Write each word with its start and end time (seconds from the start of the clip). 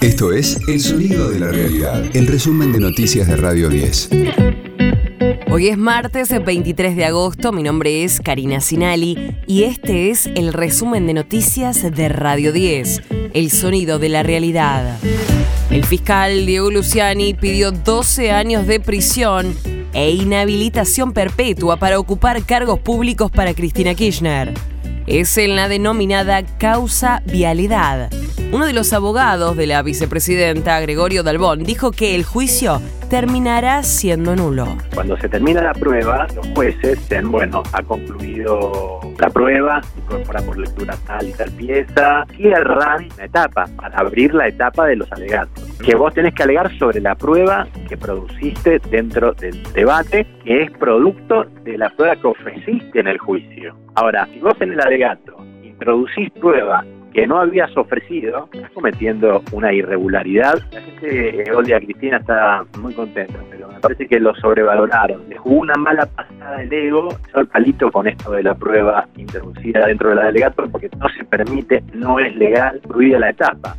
Esto 0.00 0.32
es 0.32 0.60
El 0.68 0.78
Sonido 0.80 1.28
de 1.28 1.40
la 1.40 1.48
Realidad, 1.48 2.04
el 2.14 2.28
resumen 2.28 2.72
de 2.72 2.78
noticias 2.78 3.26
de 3.26 3.36
Radio 3.36 3.68
10. 3.68 4.10
Hoy 5.50 5.66
es 5.66 5.76
martes 5.76 6.28
23 6.28 6.94
de 6.94 7.04
agosto, 7.04 7.50
mi 7.50 7.64
nombre 7.64 8.04
es 8.04 8.20
Karina 8.20 8.60
Sinali 8.60 9.36
y 9.48 9.64
este 9.64 10.10
es 10.10 10.26
el 10.26 10.52
resumen 10.52 11.08
de 11.08 11.14
noticias 11.14 11.82
de 11.82 12.08
Radio 12.08 12.52
10, 12.52 13.02
El 13.34 13.50
Sonido 13.50 13.98
de 13.98 14.08
la 14.08 14.22
Realidad. 14.22 14.98
El 15.68 15.84
fiscal 15.84 16.46
Diego 16.46 16.70
Luciani 16.70 17.34
pidió 17.34 17.72
12 17.72 18.30
años 18.30 18.68
de 18.68 18.78
prisión 18.78 19.52
e 19.92 20.12
inhabilitación 20.12 21.12
perpetua 21.12 21.76
para 21.76 21.98
ocupar 21.98 22.44
cargos 22.44 22.78
públicos 22.78 23.32
para 23.32 23.52
Cristina 23.52 23.96
Kirchner. 23.96 24.54
Es 25.08 25.36
en 25.38 25.56
la 25.56 25.68
denominada 25.68 26.44
causa 26.44 27.20
vialidad. 27.26 28.10
Uno 28.50 28.64
de 28.64 28.72
los 28.72 28.94
abogados 28.94 29.58
de 29.58 29.66
la 29.66 29.82
vicepresidenta, 29.82 30.80
Gregorio 30.80 31.22
Dalbón, 31.22 31.64
dijo 31.64 31.92
que 31.92 32.14
el 32.14 32.24
juicio 32.24 32.80
terminará 33.10 33.82
siendo 33.82 34.34
nulo. 34.36 34.78
Cuando 34.94 35.18
se 35.18 35.28
termina 35.28 35.60
la 35.60 35.74
prueba, 35.74 36.26
los 36.34 36.46
jueces 36.54 36.98
dicen, 36.98 37.30
bueno, 37.30 37.62
ha 37.74 37.82
concluido 37.82 39.00
la 39.18 39.28
prueba, 39.28 39.82
incorpora 39.98 40.40
por 40.40 40.56
lectura 40.56 40.96
tal 41.06 41.28
y 41.28 41.32
tal 41.32 41.50
pieza, 41.50 42.24
cierran 42.36 43.08
la 43.18 43.24
etapa 43.26 43.66
para 43.76 43.98
abrir 43.98 44.32
la 44.32 44.48
etapa 44.48 44.86
de 44.86 44.96
los 44.96 45.12
alegatos. 45.12 45.62
Que 45.84 45.94
vos 45.94 46.14
tenés 46.14 46.34
que 46.34 46.44
alegar 46.44 46.76
sobre 46.78 47.02
la 47.02 47.14
prueba 47.16 47.68
que 47.86 47.98
produciste 47.98 48.80
dentro 48.90 49.34
del 49.34 49.62
debate, 49.74 50.26
que 50.42 50.62
es 50.62 50.70
producto 50.78 51.44
de 51.64 51.76
la 51.76 51.90
prueba 51.90 52.16
que 52.16 52.28
ofreciste 52.28 53.00
en 53.00 53.08
el 53.08 53.18
juicio. 53.18 53.76
Ahora, 53.94 54.26
si 54.32 54.38
vos 54.38 54.54
en 54.60 54.72
el 54.72 54.80
alegato 54.80 55.36
introducís 55.62 56.30
prueba 56.40 56.82
que 57.18 57.26
no 57.26 57.40
habías 57.40 57.76
ofrecido, 57.76 58.48
estás 58.52 58.70
cometiendo 58.70 59.42
una 59.50 59.72
irregularidad. 59.72 60.54
La 60.70 60.80
gente, 60.80 61.42
eh, 61.42 61.52
Olga 61.52 61.80
Cristina 61.80 62.18
está 62.18 62.64
muy 62.80 62.94
contenta, 62.94 63.40
pero 63.50 63.66
me 63.66 63.80
parece 63.80 64.06
que 64.06 64.20
lo 64.20 64.36
sobrevaloraron. 64.36 65.28
Le 65.28 65.36
jugó 65.36 65.62
una 65.62 65.74
mala 65.74 66.06
pasada 66.06 66.62
el 66.62 66.72
ego, 66.72 67.08
el 67.34 67.48
palito 67.48 67.90
con 67.90 68.06
esto 68.06 68.30
de 68.30 68.44
la 68.44 68.54
prueba 68.54 69.08
introducida 69.16 69.88
dentro 69.88 70.10
de 70.10 70.14
la 70.14 70.26
delegatura, 70.26 70.68
porque 70.70 70.88
no 70.96 71.08
se 71.08 71.24
permite, 71.24 71.82
no 71.92 72.20
es 72.20 72.36
legal, 72.36 72.80
prohibida 72.86 73.18
la 73.18 73.30
etapa. 73.30 73.76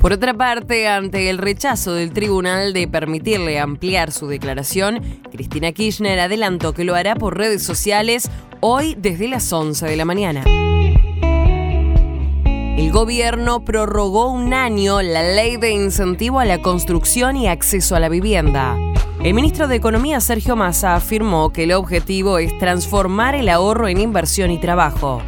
Por 0.00 0.12
otra 0.12 0.34
parte, 0.34 0.88
ante 0.88 1.30
el 1.30 1.38
rechazo 1.38 1.94
del 1.94 2.12
tribunal 2.12 2.72
de 2.72 2.88
permitirle 2.88 3.60
ampliar 3.60 4.10
su 4.10 4.26
declaración, 4.26 4.98
Cristina 5.30 5.70
Kirchner 5.70 6.18
adelantó 6.18 6.72
que 6.72 6.82
lo 6.82 6.96
hará 6.96 7.14
por 7.14 7.38
redes 7.38 7.62
sociales 7.62 8.28
hoy 8.58 8.96
desde 8.98 9.28
las 9.28 9.52
11 9.52 9.86
de 9.86 9.96
la 9.96 10.04
mañana. 10.04 10.42
El 12.80 12.92
gobierno 12.92 13.60
prorrogó 13.60 14.30
un 14.30 14.54
año 14.54 15.02
la 15.02 15.22
ley 15.22 15.58
de 15.58 15.70
incentivo 15.70 16.40
a 16.40 16.46
la 16.46 16.62
construcción 16.62 17.36
y 17.36 17.46
acceso 17.46 17.94
a 17.94 18.00
la 18.00 18.08
vivienda. 18.08 18.78
El 19.22 19.34
ministro 19.34 19.68
de 19.68 19.76
Economía 19.76 20.18
Sergio 20.22 20.56
Massa 20.56 20.94
afirmó 20.94 21.50
que 21.50 21.64
el 21.64 21.72
objetivo 21.72 22.38
es 22.38 22.56
transformar 22.56 23.34
el 23.34 23.50
ahorro 23.50 23.86
en 23.86 24.00
inversión 24.00 24.50
y 24.50 24.58
trabajo. 24.58 25.20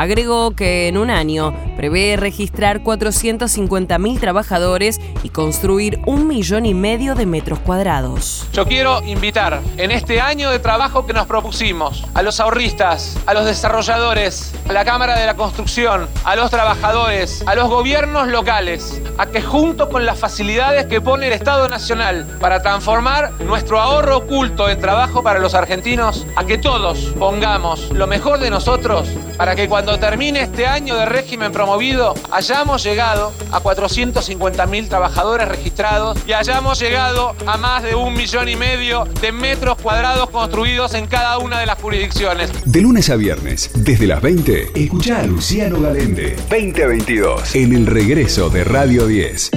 Agregó 0.00 0.52
que 0.52 0.88
en 0.88 0.96
un 0.96 1.10
año 1.10 1.54
prevé 1.76 2.16
registrar 2.16 2.82
450.000 2.82 4.18
trabajadores 4.18 4.98
y 5.22 5.28
construir 5.28 6.00
un 6.06 6.26
millón 6.26 6.64
y 6.64 6.72
medio 6.72 7.14
de 7.14 7.26
metros 7.26 7.58
cuadrados. 7.58 8.48
Yo 8.54 8.64
quiero 8.64 9.02
invitar 9.04 9.60
en 9.76 9.90
este 9.90 10.18
año 10.18 10.50
de 10.50 10.58
trabajo 10.58 11.04
que 11.04 11.12
nos 11.12 11.26
propusimos 11.26 12.02
a 12.14 12.22
los 12.22 12.40
ahorristas, 12.40 13.18
a 13.26 13.34
los 13.34 13.44
desarrolladores, 13.44 14.54
a 14.70 14.72
la 14.72 14.86
Cámara 14.86 15.18
de 15.18 15.26
la 15.26 15.34
Construcción, 15.34 16.08
a 16.24 16.34
los 16.34 16.50
trabajadores, 16.50 17.44
a 17.46 17.54
los 17.54 17.68
gobiernos 17.68 18.28
locales, 18.28 19.02
a 19.18 19.26
que 19.26 19.42
junto 19.42 19.90
con 19.90 20.06
las 20.06 20.18
facilidades 20.18 20.86
que 20.86 21.02
pone 21.02 21.26
el 21.26 21.34
Estado 21.34 21.68
Nacional 21.68 22.26
para 22.40 22.62
transformar 22.62 23.32
nuestro 23.42 23.78
ahorro 23.78 24.16
oculto 24.16 24.70
en 24.70 24.80
trabajo 24.80 25.22
para 25.22 25.40
los 25.40 25.52
argentinos, 25.52 26.26
a 26.36 26.46
que 26.46 26.56
todos 26.56 27.12
pongamos 27.18 27.90
lo 27.90 28.06
mejor 28.06 28.38
de 28.38 28.48
nosotros 28.48 29.06
para 29.36 29.54
que 29.54 29.68
cuando 29.68 29.89
termine 29.98 30.42
este 30.42 30.66
año 30.66 30.96
de 30.96 31.06
régimen 31.06 31.52
promovido, 31.52 32.14
hayamos 32.30 32.82
llegado 32.82 33.32
a 33.50 33.62
450.000 33.62 34.88
trabajadores 34.88 35.48
registrados 35.48 36.18
y 36.26 36.32
hayamos 36.32 36.78
llegado 36.78 37.34
a 37.46 37.56
más 37.56 37.82
de 37.82 37.94
un 37.94 38.14
millón 38.14 38.48
y 38.48 38.56
medio 38.56 39.04
de 39.20 39.32
metros 39.32 39.78
cuadrados 39.78 40.30
construidos 40.30 40.94
en 40.94 41.06
cada 41.06 41.38
una 41.38 41.60
de 41.60 41.66
las 41.66 41.80
jurisdicciones. 41.80 42.50
De 42.64 42.80
lunes 42.80 43.10
a 43.10 43.16
viernes, 43.16 43.70
desde 43.74 44.06
las 44.06 44.22
20, 44.22 44.70
escucha 44.74 45.20
a 45.20 45.22
Luciano 45.24 45.80
Galende, 45.80 46.36
2022, 46.48 47.54
en 47.54 47.74
el 47.74 47.86
regreso 47.86 48.50
de 48.50 48.64
Radio 48.64 49.06
10. 49.06 49.50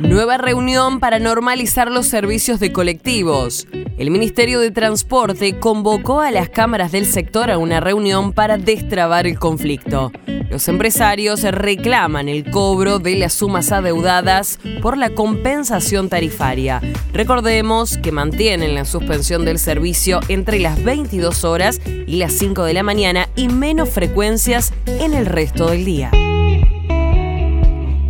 Nueva 0.00 0.36
reunión 0.36 1.00
para 1.00 1.18
normalizar 1.18 1.90
los 1.90 2.06
servicios 2.06 2.60
de 2.60 2.72
colectivos. 2.72 3.66
El 3.98 4.10
Ministerio 4.10 4.58
de 4.58 4.70
Transporte 4.70 5.58
convocó 5.58 6.20
a 6.20 6.30
las 6.30 6.48
cámaras 6.48 6.92
del 6.92 7.04
sector 7.04 7.50
a 7.50 7.58
una 7.58 7.78
reunión 7.78 8.32
para 8.32 8.56
destrabar 8.56 9.26
el 9.26 9.38
conflicto. 9.38 10.10
Los 10.50 10.66
empresarios 10.68 11.42
reclaman 11.42 12.28
el 12.28 12.50
cobro 12.50 12.98
de 12.98 13.16
las 13.16 13.34
sumas 13.34 13.70
adeudadas 13.70 14.58
por 14.80 14.96
la 14.96 15.10
compensación 15.10 16.08
tarifaria. 16.08 16.80
Recordemos 17.12 17.98
que 17.98 18.12
mantienen 18.12 18.74
la 18.74 18.86
suspensión 18.86 19.44
del 19.44 19.58
servicio 19.58 20.20
entre 20.28 20.58
las 20.58 20.82
22 20.82 21.44
horas 21.44 21.80
y 21.86 22.16
las 22.16 22.32
5 22.32 22.64
de 22.64 22.74
la 22.74 22.82
mañana 22.82 23.28
y 23.36 23.48
menos 23.48 23.90
frecuencias 23.90 24.72
en 24.86 25.12
el 25.12 25.26
resto 25.26 25.68
del 25.68 25.84
día. 25.84 26.10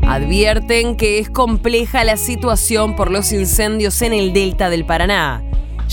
Advierten 0.03 0.97
que 0.97 1.19
es 1.19 1.29
compleja 1.29 2.05
la 2.05 2.17
situación 2.17 2.95
por 2.95 3.11
los 3.11 3.33
incendios 3.33 4.01
en 4.03 4.13
el 4.13 4.33
delta 4.33 4.71
del 4.71 4.85
Paraná 4.85 5.43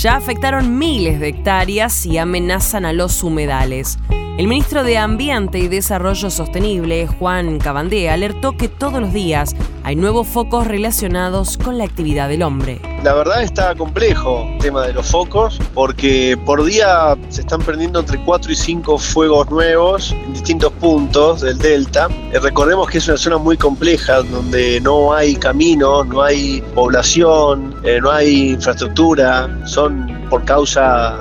ya 0.01 0.15
afectaron 0.15 0.77
miles 0.77 1.19
de 1.19 1.27
hectáreas 1.27 2.05
y 2.05 2.17
amenazan 2.17 2.85
a 2.85 2.93
los 2.93 3.21
humedales. 3.21 3.97
El 4.39 4.47
ministro 4.47 4.85
de 4.85 4.97
Ambiente 4.97 5.59
y 5.59 5.67
Desarrollo 5.67 6.29
Sostenible, 6.29 7.07
Juan 7.07 7.59
Cabandé, 7.59 8.09
alertó 8.09 8.55
que 8.55 8.69
todos 8.69 9.01
los 9.01 9.11
días 9.11 9.53
hay 9.83 9.97
nuevos 9.97 10.29
focos 10.29 10.65
relacionados 10.65 11.57
con 11.57 11.77
la 11.77 11.83
actividad 11.83 12.29
del 12.29 12.43
hombre. 12.43 12.79
La 13.03 13.13
verdad 13.15 13.43
está 13.43 13.75
complejo 13.75 14.47
el 14.53 14.59
tema 14.59 14.87
de 14.87 14.93
los 14.93 15.07
focos, 15.07 15.59
porque 15.73 16.39
por 16.45 16.63
día 16.63 17.17
se 17.27 17.41
están 17.41 17.61
prendiendo 17.61 17.99
entre 17.99 18.17
4 18.23 18.53
y 18.53 18.55
5 18.55 18.97
fuegos 18.97 19.51
nuevos 19.51 20.13
en 20.13 20.31
distintos 20.31 20.71
puntos 20.71 21.41
del 21.41 21.57
delta. 21.57 22.07
Eh, 22.31 22.39
recordemos 22.39 22.89
que 22.89 22.99
es 22.99 23.09
una 23.09 23.17
zona 23.17 23.39
muy 23.39 23.57
compleja, 23.57 24.21
donde 24.21 24.79
no 24.79 25.13
hay 25.13 25.35
caminos, 25.35 26.07
no 26.07 26.21
hay 26.21 26.61
población, 26.75 27.75
eh, 27.83 27.99
no 28.01 28.09
hay 28.09 28.51
infraestructura, 28.51 29.49
son 29.65 30.17
por 30.29 30.45
causa 30.45 31.17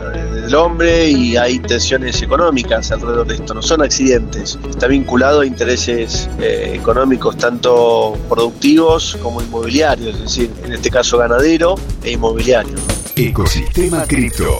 del 0.49 0.55
hombre 0.55 1.11
y 1.11 1.37
hay 1.37 1.59
tensiones 1.59 2.23
económicas 2.23 2.91
alrededor 2.91 3.27
de 3.27 3.35
esto, 3.35 3.53
no 3.53 3.61
son 3.61 3.83
accidentes, 3.83 4.59
está 4.71 4.87
vinculado 4.87 5.43
a 5.43 5.47
intereses 5.47 6.27
eh, 6.41 6.73
económicos 6.75 7.37
tanto 7.37 8.17
productivos 8.31 9.19
como 9.23 9.43
inmobiliarios, 9.43 10.15
es 10.15 10.23
decir, 10.23 10.51
en 10.65 10.73
este 10.73 10.91
caso 10.91 11.19
ganadero 11.19 11.75
e 12.03 12.13
inmobiliario. 12.13 12.77
Ecosistema 13.15 14.07
Cripto. 14.07 14.59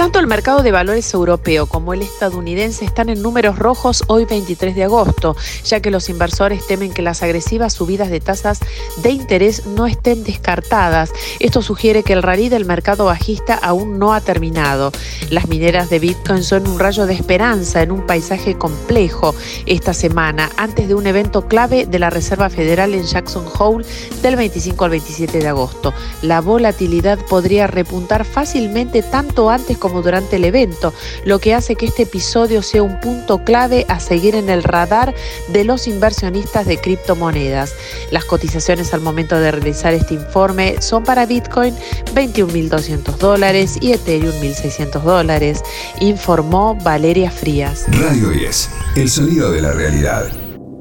Tanto 0.00 0.18
el 0.18 0.26
mercado 0.26 0.62
de 0.62 0.72
valores 0.72 1.12
europeo 1.12 1.66
como 1.66 1.92
el 1.92 2.00
estadounidense 2.00 2.86
están 2.86 3.10
en 3.10 3.20
números 3.20 3.58
rojos 3.58 4.02
hoy 4.06 4.24
23 4.24 4.74
de 4.74 4.84
agosto, 4.84 5.36
ya 5.62 5.80
que 5.80 5.90
los 5.90 6.08
inversores 6.08 6.66
temen 6.66 6.94
que 6.94 7.02
las 7.02 7.22
agresivas 7.22 7.74
subidas 7.74 8.08
de 8.08 8.18
tasas 8.18 8.60
de 9.02 9.10
interés 9.10 9.66
no 9.66 9.86
estén 9.86 10.24
descartadas. 10.24 11.12
Esto 11.38 11.60
sugiere 11.60 12.02
que 12.02 12.14
el 12.14 12.22
rally 12.22 12.48
del 12.48 12.64
mercado 12.64 13.04
bajista 13.04 13.58
aún 13.62 13.98
no 13.98 14.14
ha 14.14 14.22
terminado. 14.22 14.90
Las 15.28 15.48
mineras 15.48 15.90
de 15.90 15.98
Bitcoin 15.98 16.44
son 16.44 16.66
un 16.66 16.78
rayo 16.78 17.04
de 17.04 17.12
esperanza 17.12 17.82
en 17.82 17.92
un 17.92 18.06
paisaje 18.06 18.56
complejo 18.56 19.34
esta 19.66 19.92
semana, 19.92 20.48
antes 20.56 20.88
de 20.88 20.94
un 20.94 21.06
evento 21.06 21.46
clave 21.46 21.84
de 21.84 21.98
la 21.98 22.08
Reserva 22.08 22.48
Federal 22.48 22.94
en 22.94 23.04
Jackson 23.04 23.44
Hole 23.58 23.84
del 24.22 24.36
25 24.36 24.82
al 24.82 24.92
27 24.92 25.40
de 25.40 25.48
agosto. 25.48 25.92
La 26.22 26.40
volatilidad 26.40 27.18
podría 27.26 27.66
repuntar 27.66 28.24
fácilmente 28.24 29.02
tanto 29.02 29.50
antes 29.50 29.76
como 29.76 29.89
durante 29.90 30.36
el 30.36 30.44
evento, 30.44 30.94
lo 31.24 31.38
que 31.38 31.54
hace 31.54 31.76
que 31.76 31.86
este 31.86 32.04
episodio 32.04 32.62
sea 32.62 32.82
un 32.82 32.98
punto 33.00 33.44
clave 33.44 33.84
a 33.88 34.00
seguir 34.00 34.34
en 34.34 34.48
el 34.48 34.62
radar 34.62 35.14
de 35.48 35.64
los 35.64 35.86
inversionistas 35.86 36.66
de 36.66 36.78
criptomonedas. 36.78 37.74
Las 38.10 38.24
cotizaciones 38.24 38.94
al 38.94 39.00
momento 39.00 39.38
de 39.38 39.50
realizar 39.50 39.92
este 39.92 40.14
informe 40.14 40.80
son 40.80 41.04
para 41.04 41.26
Bitcoin 41.26 41.74
21.200 42.14 43.16
dólares 43.16 43.78
y 43.80 43.92
Ethereum 43.92 44.34
1.600 44.40 45.02
dólares, 45.02 45.62
informó 46.00 46.76
Valeria 46.76 47.30
Frías. 47.30 47.86
Radio 47.88 48.30
10, 48.30 48.70
el 48.96 49.10
sonido 49.10 49.50
de 49.50 49.62
la 49.62 49.72
realidad. 49.72 50.30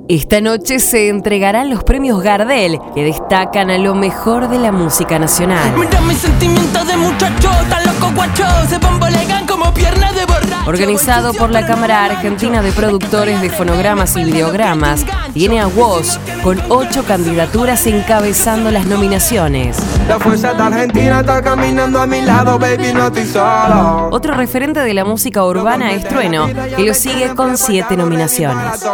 Esta 0.10 0.42
noche 0.42 0.80
se 0.80 1.08
entregarán 1.08 1.70
los 1.70 1.84
premios 1.84 2.24
Gardel, 2.24 2.80
que 2.96 3.04
destacan 3.04 3.70
a 3.70 3.78
lo 3.78 3.94
mejor 3.94 4.50
de 4.50 4.58
la 4.58 4.72
música 4.72 5.20
nacional. 5.20 5.72
Mira 5.78 6.02
mi 6.02 6.16
sentimiento 6.16 6.84
de 6.84 6.98
muchacho, 6.98 7.52
tan 8.00 8.14
poco 8.14 8.16
guacho 8.16 8.46
se 8.68 8.78
bombolegan 8.78 9.46
como 9.46 9.74
piernas 9.74 10.16
de 10.16 10.26
borracho. 10.26 10.70
Organizado 10.70 11.34
por 11.34 11.52
la 11.52 11.66
Cámara 11.66 12.06
Argentina 12.06 12.62
de 12.62 12.72
Productores 12.72 13.42
de 13.42 13.50
Fonogramas 13.50 14.16
y 14.16 14.24
Videogramas, 14.24 15.06
tiene 15.34 15.60
a 15.60 15.68
Woz 15.68 16.20
con 16.44 16.60
ocho 16.70 17.04
candidaturas 17.04 17.86
encabezando 17.88 18.72
las 18.72 18.86
nominaciones. 18.86 19.78
La 20.08 20.20
fuerza 20.20 20.54
de 20.54 20.64
Argentina 20.64 21.20
está 21.22 21.42
caminando 21.42 22.02
a 22.02 22.08
mi 22.08 22.22
lado, 22.22 22.60
baby, 22.60 22.94
no 22.94 23.08
estoy 23.08 23.26
solo. 23.26 24.10
Otro 24.12 24.34
referente 24.34 24.80
de 24.80 24.94
la 24.94 25.06
música 25.06 25.44
urbana 25.44 25.92
es 25.92 26.08
Trueno, 26.08 26.48
que 26.76 26.84
lo 26.84 26.94
sigue 26.94 27.36
con 27.36 27.58
siete 27.58 27.98
nominaciones. 27.98 28.86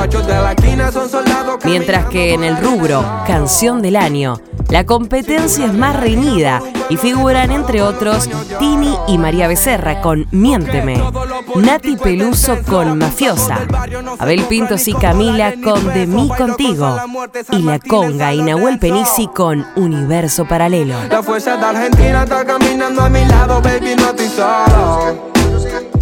Los 0.00 0.08
guachos 0.08 0.26
de 0.26 0.32
la 0.32 0.52
esquina 0.52 0.90
son 0.90 1.10
soldados 1.10 1.62
Mientras 1.62 2.06
que 2.06 2.32
en 2.32 2.42
el 2.42 2.56
rubro 2.56 3.04
Canción 3.26 3.82
del 3.82 3.96
Año, 3.96 4.40
la 4.70 4.86
competencia 4.86 5.66
es 5.66 5.74
más 5.74 5.94
reñida 5.94 6.62
y 6.88 6.96
figuran 6.96 7.50
entre 7.50 7.82
otros 7.82 8.30
Tini 8.58 8.96
y 9.08 9.18
María 9.18 9.46
Becerra 9.46 10.00
con 10.00 10.26
Miénteme, 10.30 11.02
Nati 11.54 11.96
Peluso 11.96 12.56
con 12.66 12.96
Mafiosa, 12.96 13.58
Abel 14.18 14.44
Pintos 14.44 14.88
y 14.88 14.94
Camila 14.94 15.52
con 15.62 15.92
De 15.92 16.06
mí 16.06 16.30
contigo 16.34 16.96
y 17.52 17.58
La 17.58 17.78
Conga 17.78 18.32
y 18.32 18.40
Nahuel 18.40 18.78
Penisi 18.78 19.26
con 19.26 19.66
Universo 19.76 20.46
Paralelo. 20.46 20.94
La 21.10 21.22
fuerza 21.22 21.58
de 21.58 21.66
Argentina 21.66 22.22
está 22.22 22.42
caminando 22.46 23.02
a 23.02 23.10
mi 23.10 23.22
lado, 23.26 23.60
baby, 23.60 23.96
no 23.96 24.08
estoy 24.08 24.28
solo. 24.28 25.39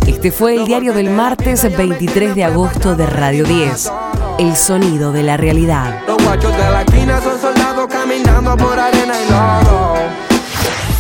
Este 0.06 0.32
fue 0.32 0.56
el 0.56 0.64
diario 0.64 0.92
del 0.92 1.10
martes 1.10 1.62
23 1.76 2.34
de 2.34 2.44
agosto 2.44 2.96
de 2.96 3.06
Radio 3.06 3.44
10, 3.44 3.92
El 4.38 4.56
sonido 4.56 5.12
de 5.12 5.22
la 5.22 5.36
realidad. 5.36 6.00
Los 6.06 6.16
guachos 6.22 6.52
de 6.52 6.58
la 6.58 6.82
esquina 6.82 7.20
son 7.20 7.40
soldados 7.40 7.86
caminando 7.86 8.56
por 8.56 8.78
arena 8.78 9.14
y 9.20 9.30
lodo. 9.30 9.94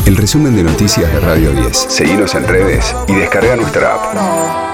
El 0.06 0.16
resumen 0.16 0.56
de 0.56 0.62
noticias 0.62 1.12
de 1.12 1.20
Radio 1.20 1.52
10. 1.52 1.76
Seguimos 1.76 2.34
en 2.34 2.46
redes 2.46 2.94
y 3.08 3.14
descarga 3.14 3.56
nuestra 3.56 3.94
app. 3.94 4.67